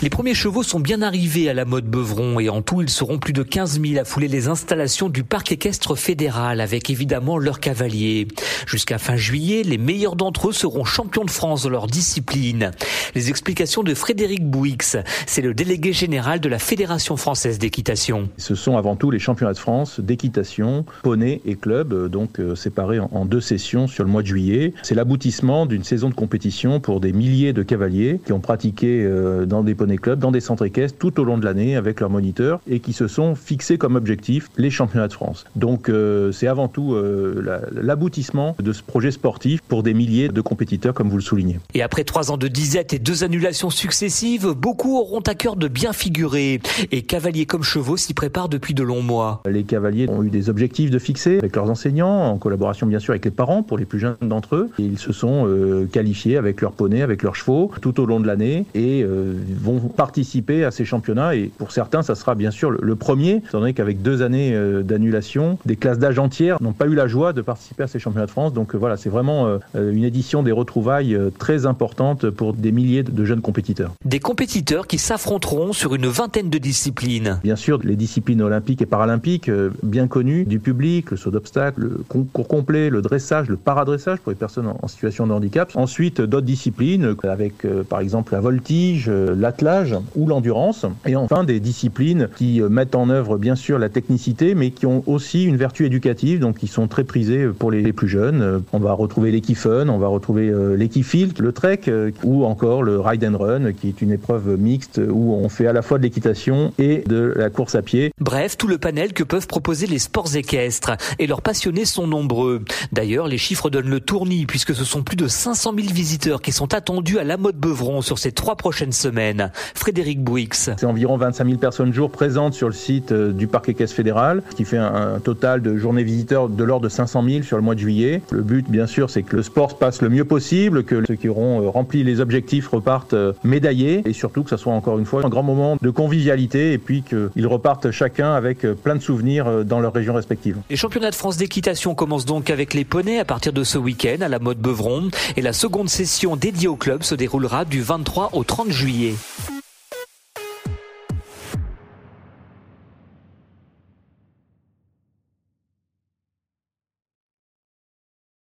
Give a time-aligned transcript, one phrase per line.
[0.00, 3.18] Les premiers chevaux sont bien arrivés à la mode Beuvron et en tout ils seront
[3.18, 7.58] plus de 15 000 à fouler les installations du parc équestre fédéral avec évidemment leurs
[7.58, 8.28] cavaliers.
[8.68, 12.70] Jusqu'à fin juillet, les meilleurs d'entre eux seront champions de France de leur discipline.
[13.16, 14.78] Les explications de Frédéric Bouix,
[15.26, 18.28] c'est le délégué général de la Fédération française d'équitation.
[18.36, 22.54] Ce sont avant tout les championnats de France d'équitation, poney et club, euh, donc euh,
[22.54, 24.74] séparés en deux sessions sur le mois de juillet.
[24.84, 29.44] C'est l'aboutissement d'une saison de compétition pour des milliers de cavaliers qui ont pratiqué euh,
[29.44, 32.10] dans des poneys clubs, dans des centres équestres tout au long de l'année avec leurs
[32.10, 35.44] moniteurs et qui se sont fixés comme objectif les championnats de France.
[35.56, 40.40] Donc euh, c'est avant tout euh, l'aboutissement de ce projet sportif pour des milliers de
[40.40, 41.60] compétiteurs comme vous le soulignez.
[41.74, 45.68] Et après trois ans de disette et deux annulations successives, beaucoup auront à cœur de
[45.68, 46.60] bien figurer.
[46.90, 49.42] Et cavaliers comme chevaux s'y préparent depuis de longs mois.
[49.48, 53.12] Les cavaliers ont eu des objectifs de fixer avec leurs enseignants, en collaboration bien sûr
[53.12, 54.70] avec les parents pour les plus jeunes d'entre eux.
[54.78, 58.20] Et ils se sont euh, qualifiés avec leurs poneys, avec leurs chevaux tout au long
[58.20, 61.34] de l'année et vont participer à ces championnats.
[61.34, 64.82] Et pour certains, ça sera bien sûr le premier, étant donné qu'avec deux années euh,
[64.82, 68.26] d'annulation, des classes d'âge entières n'ont pas eu la joie de participer à ces championnats
[68.26, 68.52] de France.
[68.52, 73.02] Donc euh, voilà, c'est vraiment euh, une édition des retrouvailles très importante pour des milliers
[73.02, 73.92] de jeunes compétiteurs.
[74.04, 77.38] Des compétiteurs qui s'affronteront sur une vingtaine de disciplines.
[77.42, 79.50] Bien sûr, les disciplines olympiques et paralympiques
[79.82, 84.30] bien connues du public, le saut d'obstacle, le concours complet, le dressage, le paradressage pour
[84.30, 85.70] les personnes en situation de handicap.
[85.74, 89.67] Ensuite, d'autres disciplines avec par exemple la voltige, l'athlète
[90.16, 90.86] ou l'endurance.
[91.06, 94.86] Et enfin, des disciplines qui euh, mettent en œuvre bien sûr la technicité, mais qui
[94.86, 98.42] ont aussi une vertu éducative, donc qui sont très prisées pour les plus jeunes.
[98.42, 101.80] Euh, on va retrouver l'équifun, on va retrouver euh, l'équifilt, le trek,
[102.24, 105.72] ou encore le ride and run, qui est une épreuve mixte où on fait à
[105.72, 108.12] la fois de l'équitation et de la course à pied.
[108.20, 110.92] Bref, tout le panel que peuvent proposer les sports équestres.
[111.18, 112.62] Et leurs passionnés sont nombreux.
[112.92, 116.52] D'ailleurs, les chiffres donnent le tournis, puisque ce sont plus de 500 000 visiteurs qui
[116.52, 119.50] sont attendus à la mode Beuvron sur ces trois prochaines semaines.
[119.74, 120.48] Frédéric Bouix.
[120.52, 124.42] C'est environ 25 000 personnes jour présentes sur le site euh, du parc équestre fédéral,
[124.50, 127.62] ce qui fait un, total de journées visiteurs de l'ordre de 500 000 sur le
[127.62, 128.22] mois de juillet.
[128.30, 131.14] Le but, bien sûr, c'est que le sport se passe le mieux possible, que ceux
[131.14, 134.98] qui auront euh, rempli les objectifs repartent euh, médaillés et surtout que ce soit encore
[134.98, 139.02] une fois un grand moment de convivialité et puis qu'ils repartent chacun avec plein de
[139.02, 140.56] souvenirs dans leur région respective.
[140.70, 144.20] Les championnats de France d'équitation commencent donc avec les poneys à partir de ce week-end
[144.20, 148.30] à la mode Beuvron et la seconde session dédiée au club se déroulera du 23
[148.32, 149.14] au 30 juillet.